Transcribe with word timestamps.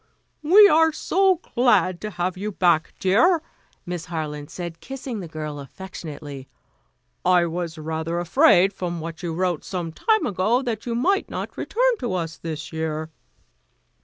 "We 0.41 0.67
are 0.67 0.91
so 0.91 1.35
glad 1.53 2.01
to 2.01 2.09
have 2.09 2.35
you 2.35 2.51
back, 2.51 2.95
dear," 2.99 3.39
Miss 3.85 4.05
Harland 4.05 4.49
said, 4.49 4.79
kissing 4.79 5.19
the 5.19 5.27
girl 5.27 5.59
affectionately. 5.59 6.47
"I 7.23 7.45
was 7.45 7.77
rather 7.77 8.17
afraid 8.17 8.73
from 8.73 8.99
what 8.99 9.21
you 9.21 9.31
wrote 9.31 9.63
some 9.63 9.91
time 9.91 10.25
ago, 10.25 10.63
that 10.63 10.87
you 10.87 10.95
might 10.95 11.29
not 11.29 11.55
return 11.55 11.97
to 11.99 12.15
us 12.15 12.35
this 12.39 12.73
year." 12.73 13.11